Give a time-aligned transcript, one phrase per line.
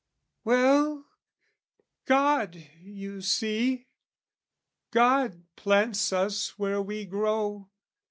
[0.43, 1.05] Well,
[2.07, 3.85] God, you see!
[4.89, 7.69] God plants us where we grow.